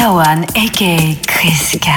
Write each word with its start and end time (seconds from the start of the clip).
Kawan, 0.00 0.48
aka 0.56 1.12
Kriska. 1.28 1.92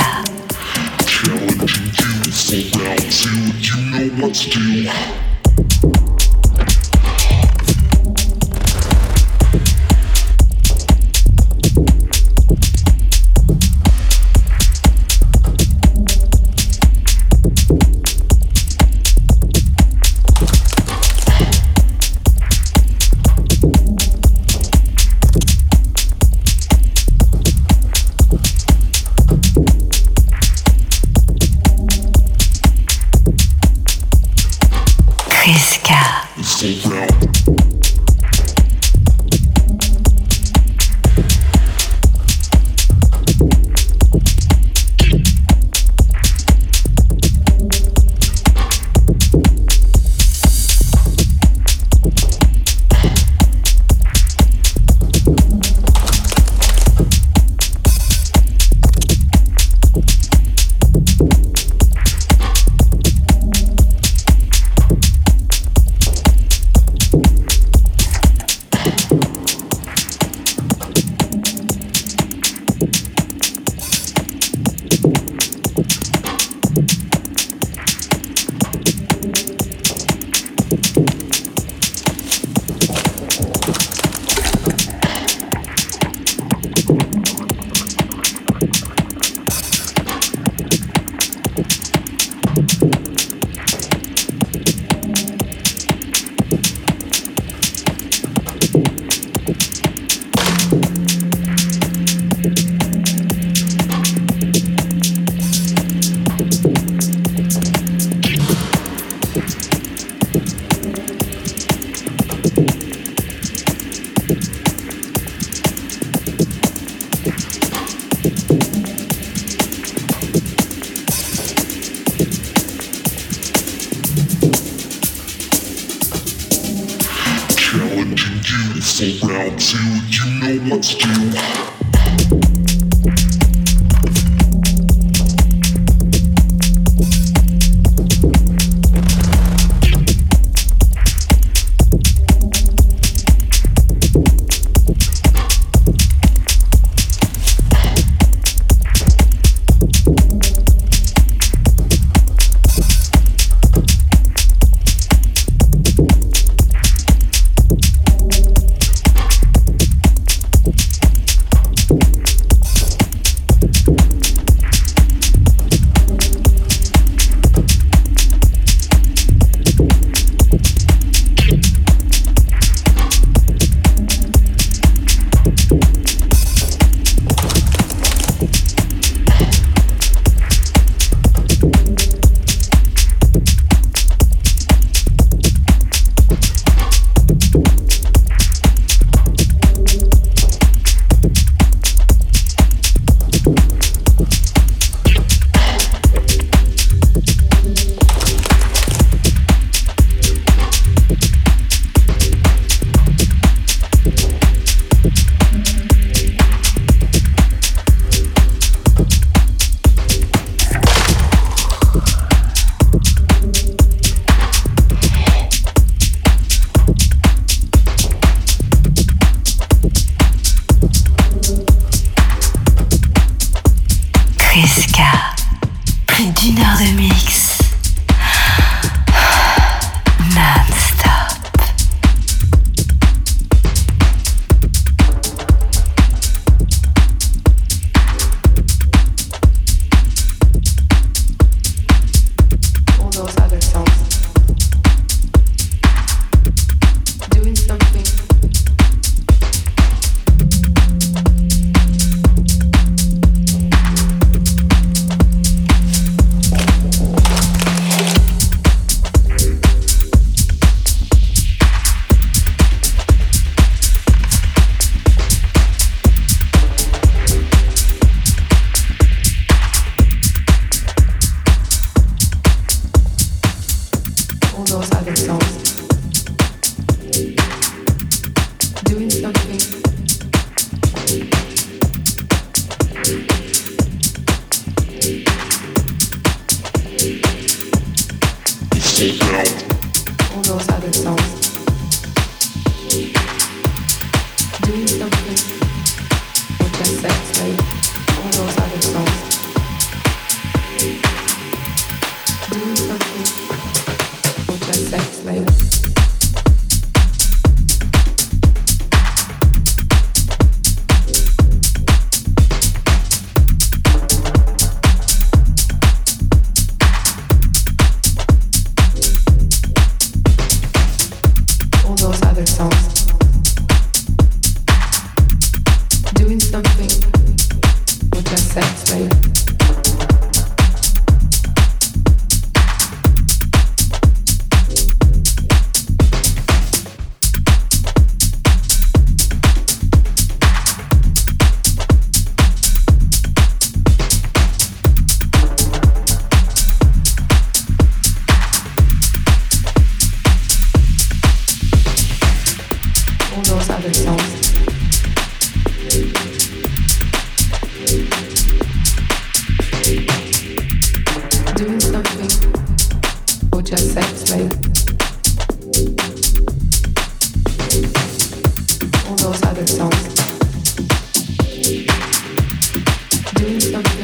do 373.43 373.59
something 373.59 374.01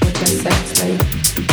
with 0.00 0.14
that 0.20 0.66
sex. 0.68 1.51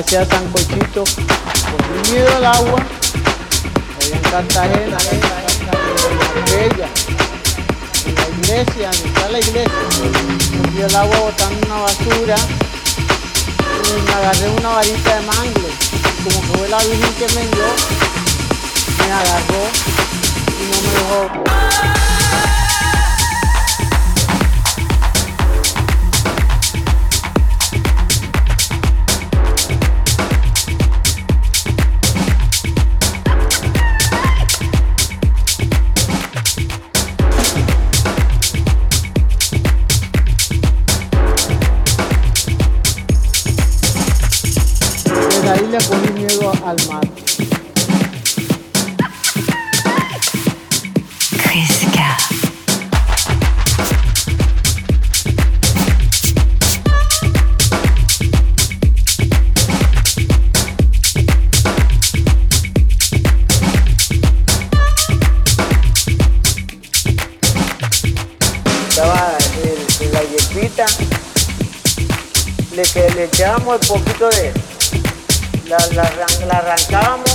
hacia 0.00 0.24
tan 0.24 0.59
de, 74.28 74.52
la, 75.66 75.78
la, 75.94 76.02
arran- 76.02 76.46
la 76.46 76.54
arrancábamos 76.58 77.30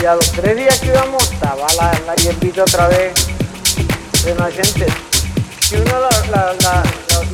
y 0.00 0.04
a 0.06 0.14
los 0.14 0.30
tres 0.32 0.56
días 0.56 0.78
que 0.78 0.86
íbamos 0.88 1.22
estaba 1.24 1.66
la, 1.76 1.92
la 2.06 2.14
hierbita 2.16 2.62
otra 2.62 2.86
vez 2.88 3.12
renacente. 4.24 4.86
Si 5.60 5.74
uno 5.76 5.84
la, 6.00 6.08
la, 6.30 6.82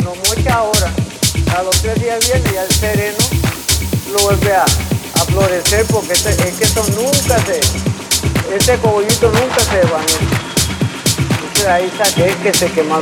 lo 0.03 0.15
mocha 0.15 0.55
ahora, 0.55 0.91
a 1.57 1.63
los 1.63 1.77
tres 1.83 2.01
días 2.01 2.19
viene 2.27 2.53
ya 2.55 2.63
el 2.65 2.75
sereno 2.75 3.19
lo 4.13 4.19
vuelve 4.21 4.55
a, 4.55 4.63
a 4.65 5.25
florecer 5.27 5.85
porque 5.87 6.13
este- 6.15 6.31
es 6.31 6.55
que 6.55 6.65
esto 6.65 6.85
nunca 6.97 7.39
se, 7.45 7.61
este 8.55 8.79
cogollito 8.79 9.31
nunca 9.31 9.61
se 9.61 9.77
desvanece. 9.77 10.19
Entonces 11.19 11.67
ahí 11.67 11.93
saqué 11.99 12.35
que 12.43 12.55
se 12.55 12.71
quemó. 12.73 13.01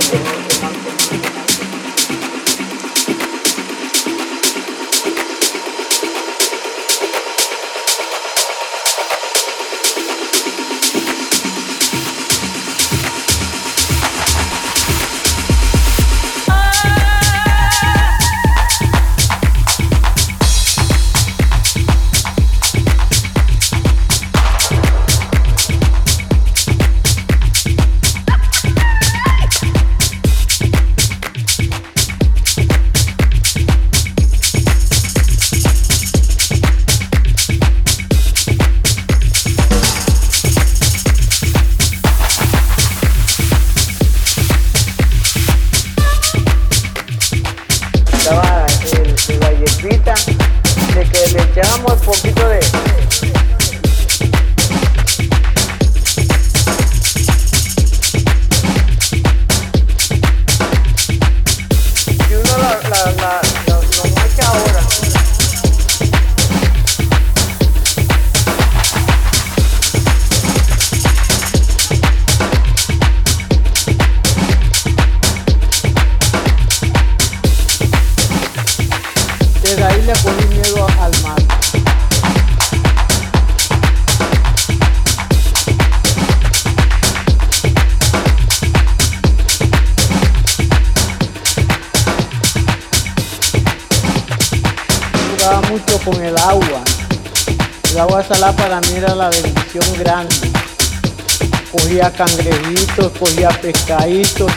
Pescaditos, 104.13 104.53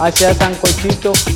hacía 0.00 0.34
sancochitos. 0.34 1.35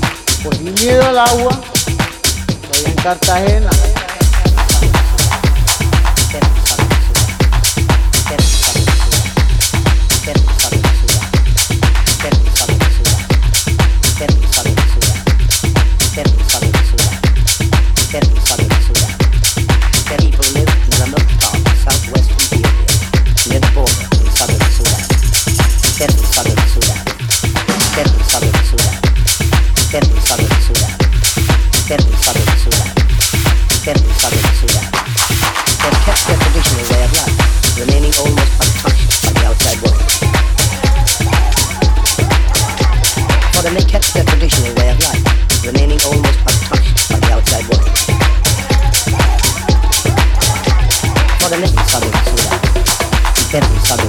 Terry 53.60 53.80
Southern 53.84 54.08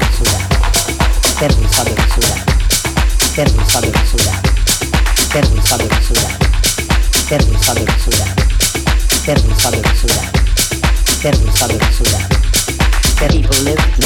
live 13.64 13.80
in 13.96 14.02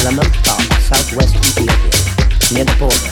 southwest 0.81 1.35
Ethiopia, 1.35 2.01
near 2.51 2.65
the 2.65 2.75
border 2.79 3.11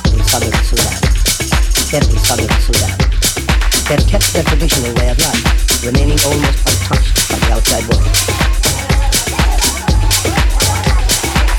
kept 4.10 4.34
their 4.34 4.44
traditional 4.44 4.94
way 4.96 5.10
of 5.10 5.20
life, 5.20 5.86
remaining 5.86 6.20
almost 6.26 6.60
untouched 6.66 7.30
by 7.30 7.38
the 7.38 7.54
outside 7.54 7.86
world. 7.88 8.53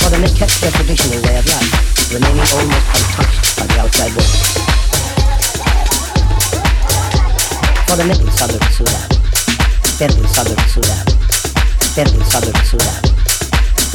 For 0.04 0.10
them, 0.10 0.20
they 0.20 0.28
kept 0.36 0.60
their 0.60 0.70
traditional 0.70 1.16
way 1.24 1.38
of 1.38 1.46
life, 1.48 2.12
remaining 2.12 2.44
almost 2.52 2.88
untouched 2.92 3.56
by 3.56 3.64
the 3.64 3.80
outside 3.80 4.12
world. 4.12 4.36
For 7.88 7.96
the 7.96 8.04
middle 8.04 8.28
southern 8.36 8.60
Sudan, 8.68 9.08
middle 9.96 10.28
southern 10.28 10.60
Sudan, 10.68 11.08
middle 11.96 12.20
southern 12.20 12.60
Sudan, 12.68 13.00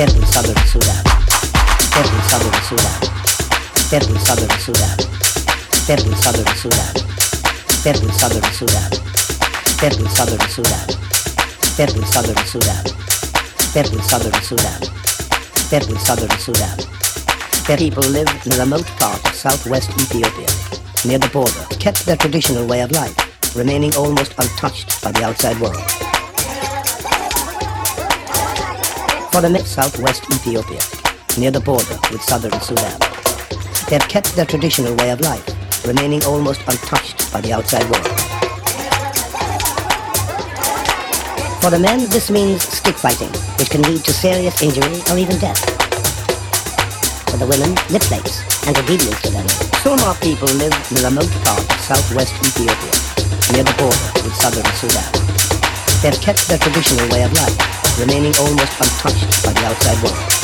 middle 0.01 0.25
southern 0.25 0.57
Sudan, 0.65 0.97
middle 1.93 2.21
southern 2.25 2.57
Sudan, 2.65 2.97
middle 3.93 4.17
southern 4.25 4.57
Sudan, 4.65 4.97
middle 5.85 6.15
southern 6.17 6.49
Sudan, 6.49 6.89
middle 7.85 8.09
southern 8.09 8.49
Sudan, 8.57 8.89
middle 9.77 10.09
southern 10.09 10.49
Sudan, 10.49 10.89
middle 11.77 12.05
southern 12.09 12.45
Sudan, 12.49 12.83
middle 13.75 14.01
Sudan, 14.41 15.08
middle 15.71 15.97
southern 15.97 16.29
Sudan. 16.39 16.77
Their 17.67 17.77
people 17.77 18.03
live 18.03 18.27
in 18.45 18.53
a 18.53 18.57
remote 18.57 18.87
part 18.97 19.23
of 19.23 19.35
southwest 19.35 19.89
Ethiopia, 19.91 20.47
near 21.05 21.19
the 21.19 21.29
border, 21.31 21.65
kept 21.79 22.05
their 22.05 22.17
traditional 22.17 22.65
way 22.67 22.81
of 22.81 22.91
life, 22.91 23.15
remaining 23.55 23.93
almost 23.95 24.33
untouched 24.39 25.01
by 25.03 25.11
the 25.11 25.23
outside 25.23 25.59
world. 25.59 25.77
For 29.31 29.41
the 29.41 29.49
mid-southwest 29.49 30.23
Ethiopia, 30.31 30.81
near 31.37 31.51
the 31.51 31.61
border 31.61 31.97
with 32.11 32.23
southern 32.23 32.59
Sudan, 32.61 32.99
they 33.87 33.97
have 33.97 34.09
kept 34.09 34.35
their 34.35 34.45
traditional 34.45 34.95
way 34.95 35.11
of 35.11 35.21
life, 35.21 35.85
remaining 35.85 36.23
almost 36.23 36.61
untouched 36.61 37.31
by 37.31 37.41
the 37.41 37.53
outside 37.53 37.87
world. 37.91 38.38
For 41.59 41.69
the 41.69 41.79
men, 41.79 42.07
this 42.09 42.31
means 42.31 42.63
stick 42.63 42.95
fighting, 42.95 43.27
which 43.59 43.69
can 43.69 43.81
lead 43.83 44.03
to 44.05 44.13
serious 44.13 44.61
injury 44.61 45.03
or 45.11 45.19
even 45.19 45.37
death. 45.39 45.59
For 47.27 47.35
the 47.35 47.45
women, 47.45 47.75
lip 47.91 48.01
plates 48.07 48.39
and 48.65 48.77
obedience 48.79 49.21
to 49.23 49.29
them. 49.29 49.45
Surma 49.83 50.15
people 50.23 50.47
live 50.55 50.71
in 50.87 50.95
the 50.95 51.03
remote 51.03 51.29
part 51.43 51.59
of 51.59 51.79
southwest 51.83 52.31
Ethiopia, 52.39 52.95
near 53.51 53.67
the 53.67 53.75
border 53.75 54.07
with 54.23 54.33
southern 54.39 54.65
Sudan. 54.79 55.11
They 56.01 56.15
have 56.15 56.21
kept 56.23 56.47
their 56.47 56.59
traditional 56.59 57.07
way 57.11 57.23
of 57.23 57.33
life, 57.33 57.59
remaining 57.99 58.31
almost 58.39 58.79
untouched 58.79 59.43
by 59.43 59.51
the 59.51 59.65
outside 59.67 59.99
world. 60.01 60.38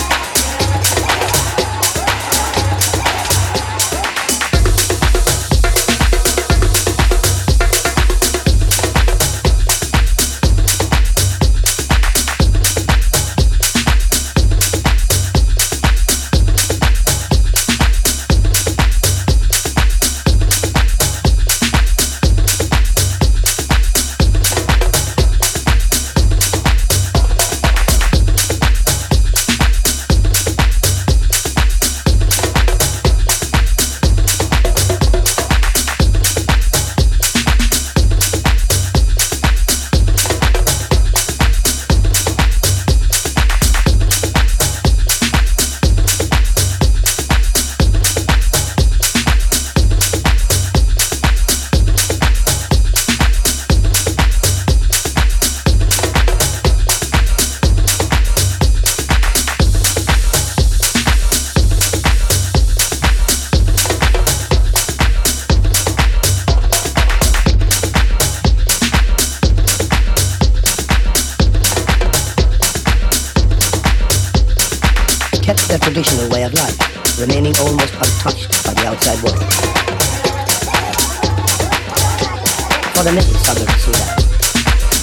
Suddenly 83.06 83.38
Suddenly 83.38 83.78
sudah 83.86 84.18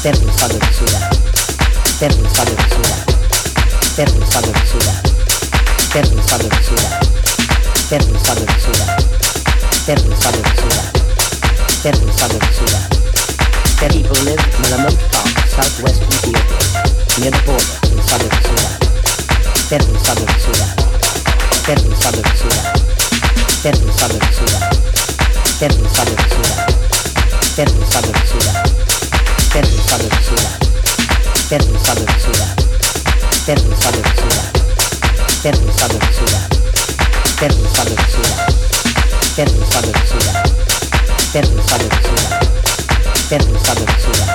Terus 0.03 0.35
Suddenly 0.35 0.75
sudah 0.75 1.07
Terus 2.03 2.35
Suddenly 2.35 2.67
sudah 2.75 2.99
Terus 3.95 4.27
Suddenly 4.27 4.67
sudah 4.67 4.99
Terus 5.87 6.19
Suddenly 6.27 6.59
sudah 6.67 6.99
Terus 7.87 8.19
Suddenly 8.27 8.59
sudah 8.59 8.91
Terus 9.87 10.19
Suddenly 10.19 10.51
sudah 10.59 10.83
Terus 11.79 12.11
Suddenly 12.19 12.51
sudah 12.59 12.83
Terry 13.79 14.03
live 14.03 14.51
Malamud 14.67 14.99
Park, 15.15 15.31
Southwest 15.47 16.03
Ethiopia, 16.03 16.59
near 17.23 17.31
the 17.31 17.39
border 17.47 17.87
in 17.87 18.03
southern 18.03 18.35
Sudan. 18.43 18.83
Terry 19.71 19.95
Southern 20.03 20.35
Sudan. 20.43 20.75
Terry 21.71 21.87
Southern 21.95 22.27
Sudan. 22.35 22.67
Terry 23.63 23.87
Southern 25.87 26.19
Sudan. 26.35 26.82
certu 27.57 27.83
sabedesuda 27.93 28.53
certu 29.53 29.79
sabedesuda 29.89 30.51
certu 31.49 31.75
sabedesuda 31.87 32.47
certu 33.47 33.73
sabedesuda 33.83 34.43
certu 35.43 35.73
sabedesuda 35.79 36.41
certu 37.39 37.65
sabedesuda 37.75 38.31
certu 39.35 39.65
sabedesuda 39.73 40.43
certu 41.33 41.63
sabedesuda 41.69 42.41
certu 43.29 43.55
sabedesuda 43.67 44.27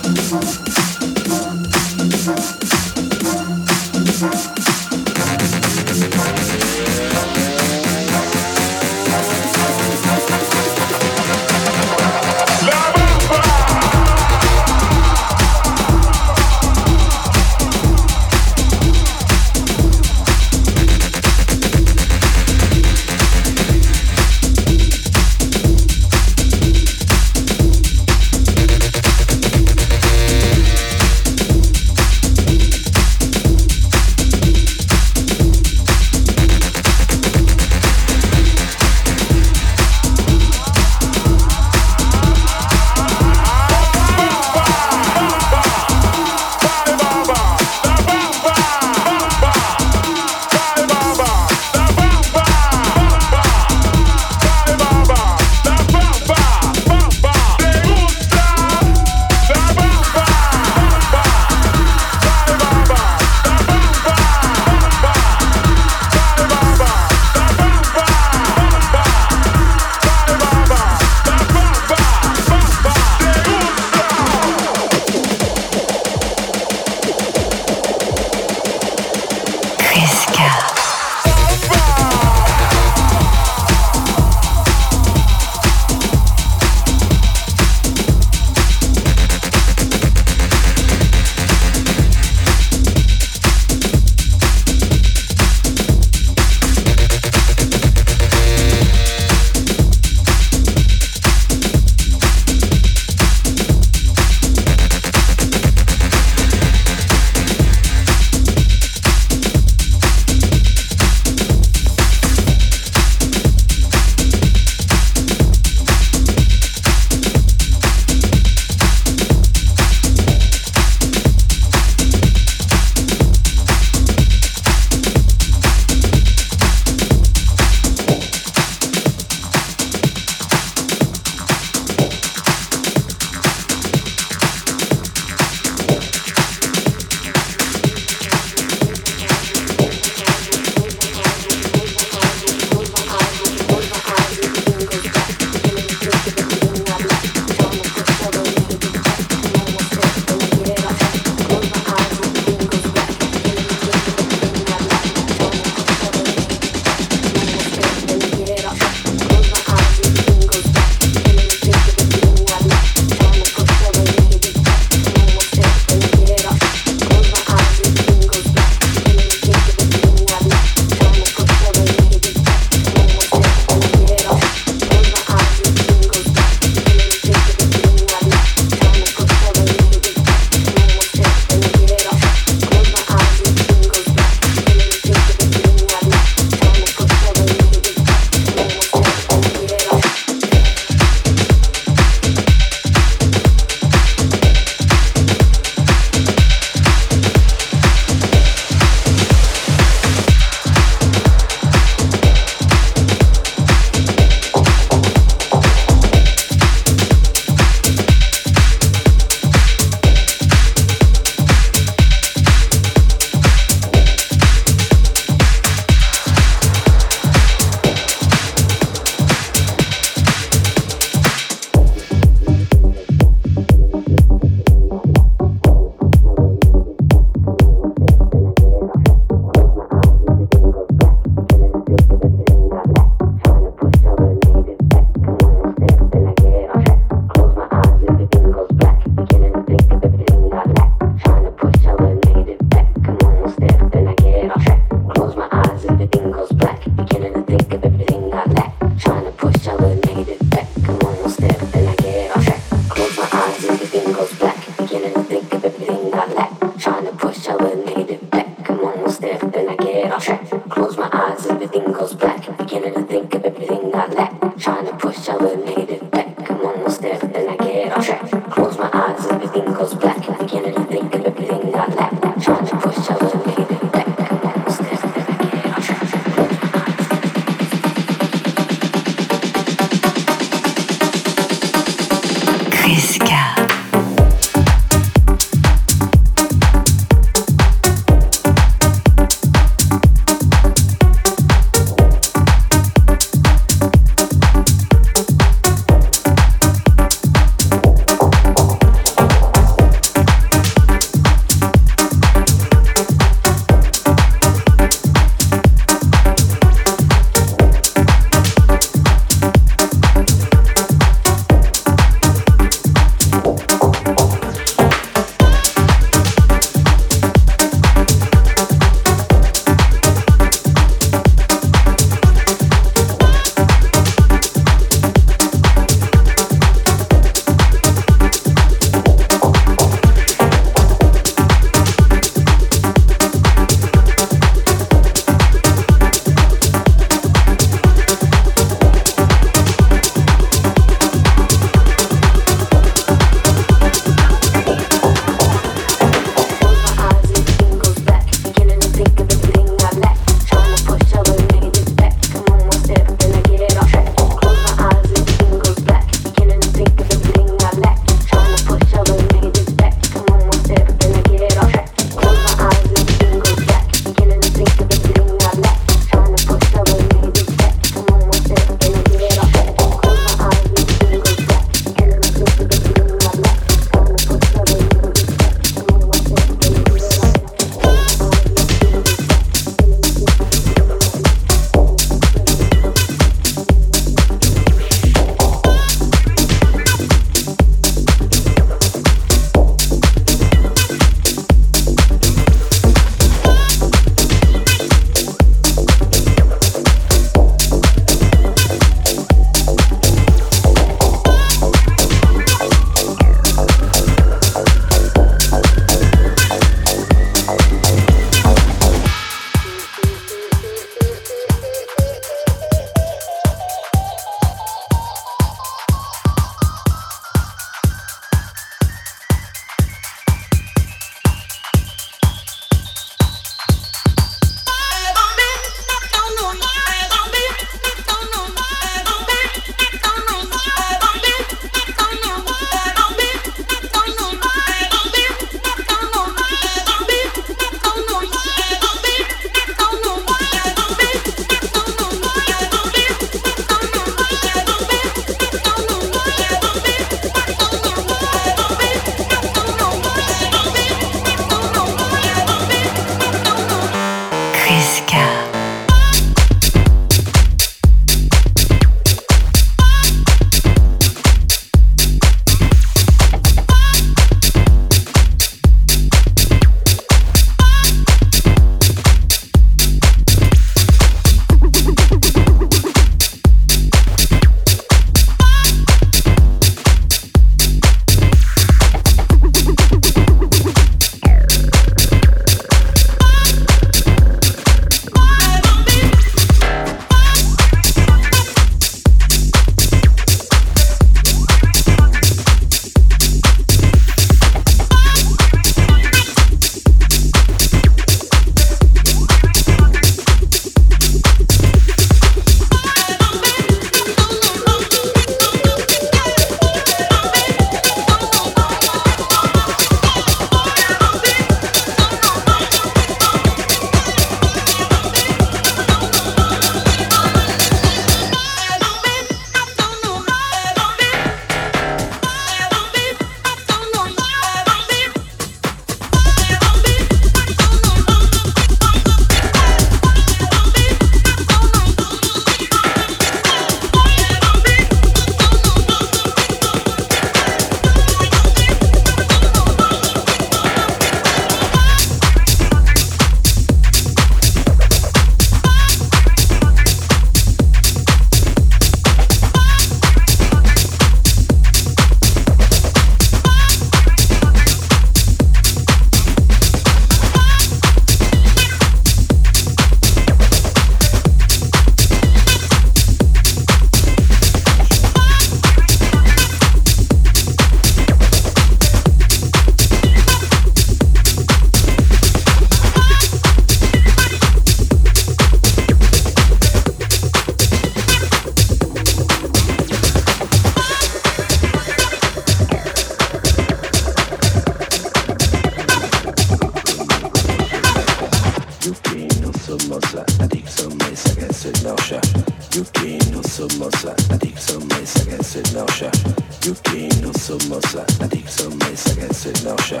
mossa, 597.84 598.04
la 598.18 598.26
dixo 598.26 598.70
messa 598.70 599.14
che 599.14 599.32
se 599.32 599.52
lascia. 599.62 600.00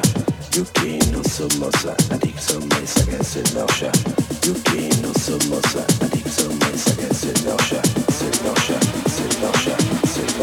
Yuki 0.54 0.98
non 1.10 1.24
so 1.24 1.46
mossa, 1.58 1.94
la 2.08 2.16
dixo 2.16 2.58
messa 2.70 3.04
che 3.04 3.22
se 3.22 3.42
lascia. 3.54 3.90
Yuki 4.42 4.88
non 5.00 5.14
so 5.14 5.36
mossa, 5.48 5.84
la 6.00 6.06
dixo 6.06 6.48
messa 6.60 6.94
che 6.94 7.14
se 7.14 7.32
lascia. 7.44 7.80
Se 8.08 8.30
lascia, 8.42 8.78
se 9.06 9.26
lascia, 9.40 9.76
se 10.12 10.34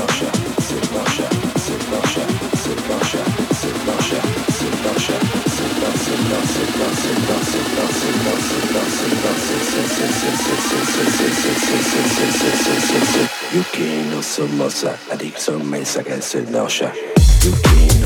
You 17.44 17.52
gain 17.54 18.02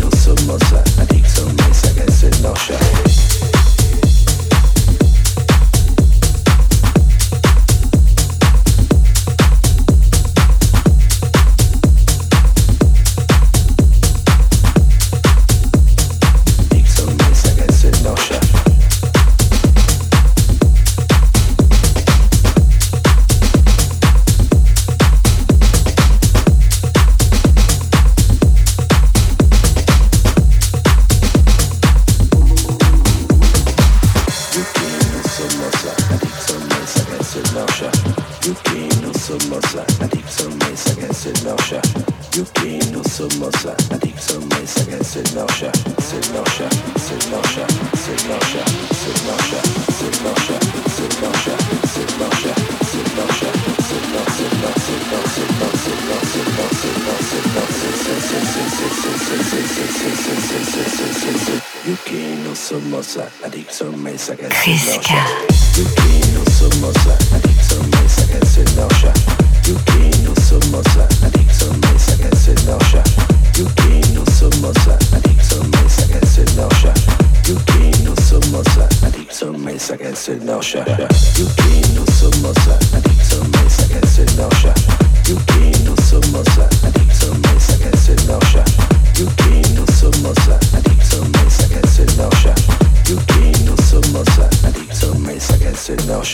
no 0.00 0.10
some 0.10 0.46
muscle 0.46 1.07
don't 1.38 1.68
miss, 1.68 1.84
I 1.84 1.92
guess 1.94 2.22
it's 2.22 2.40
no 2.42 2.54
shine. 2.54 3.07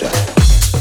show. 0.05 0.74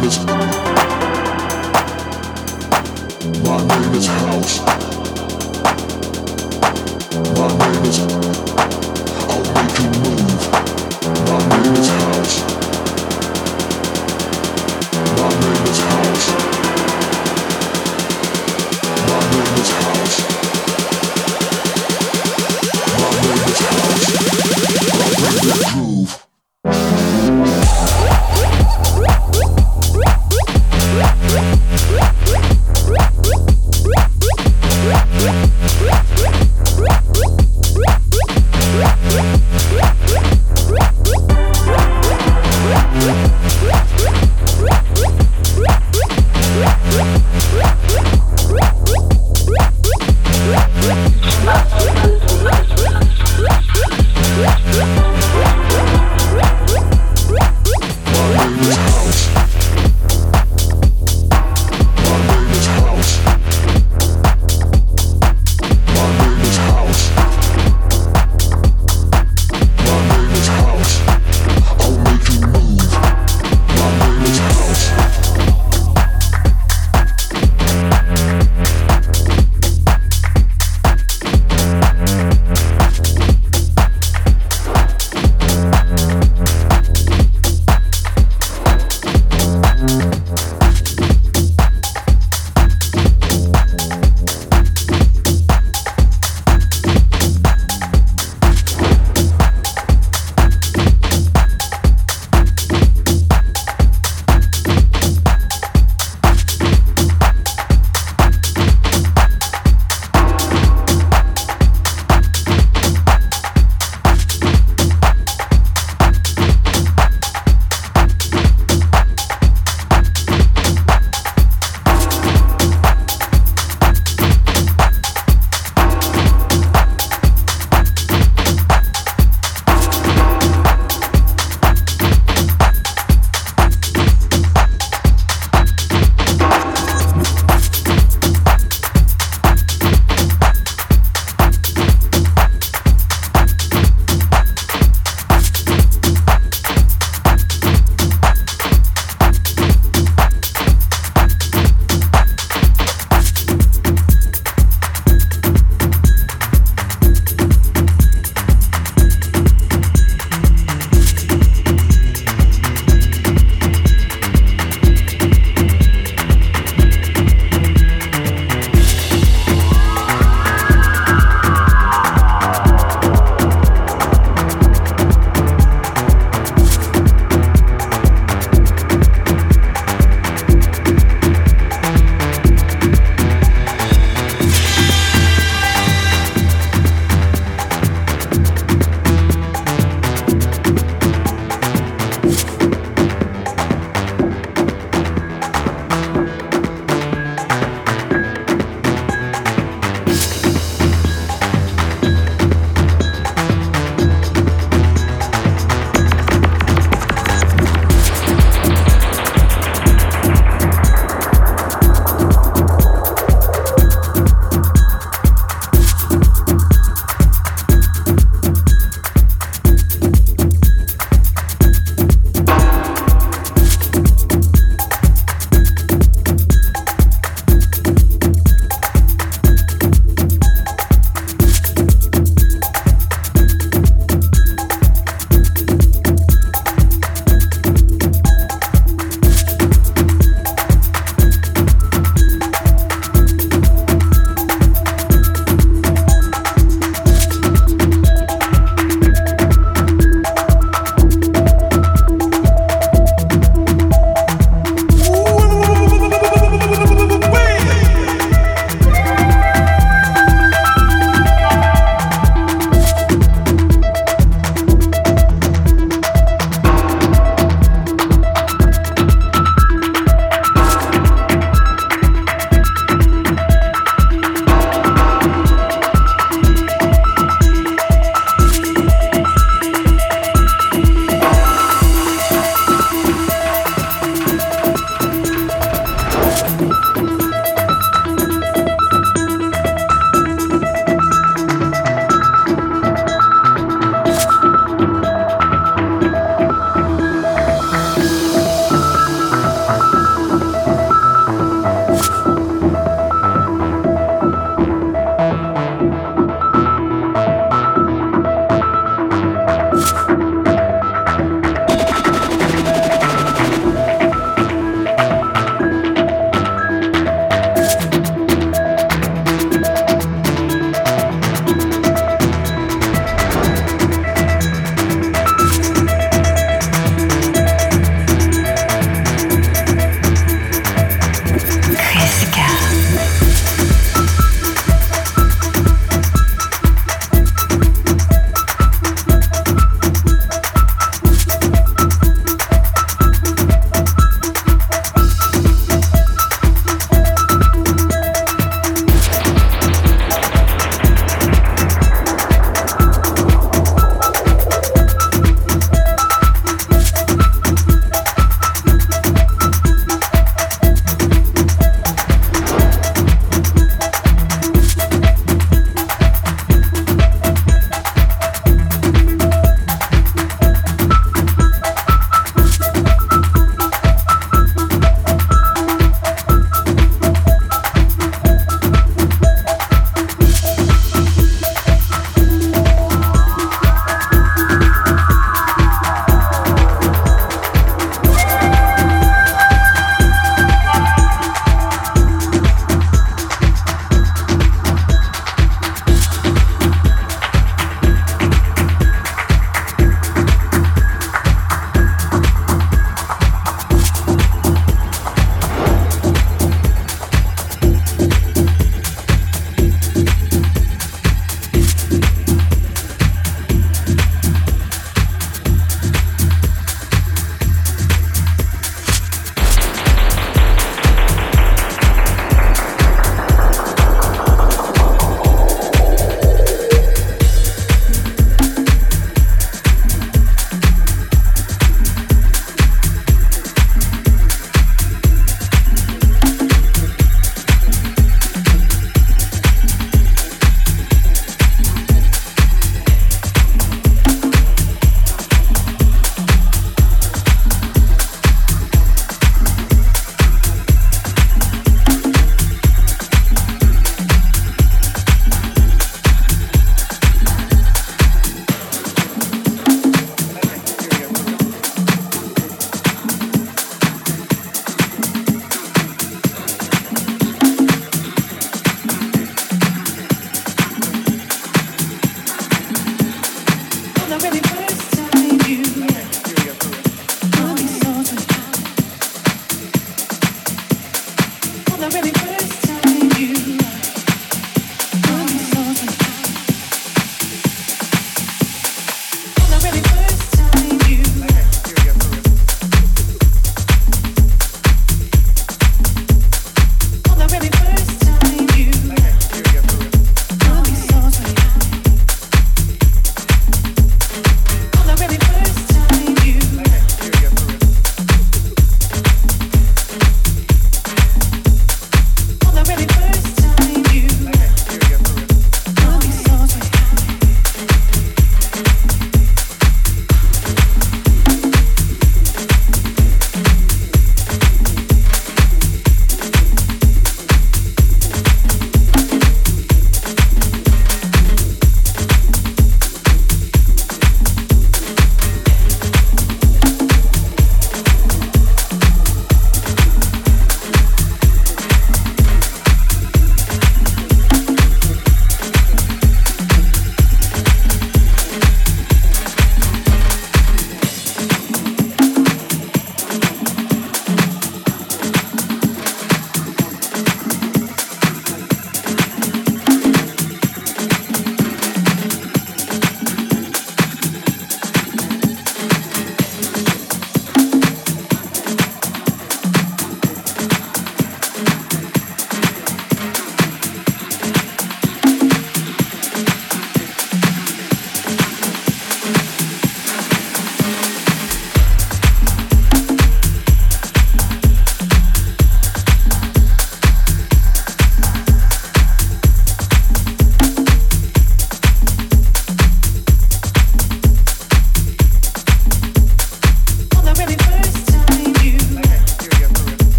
My 0.00 0.06
name 3.66 3.94
is 3.94 4.06